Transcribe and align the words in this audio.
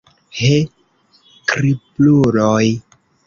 He, 0.37 0.47
kripluloj! 1.53 2.65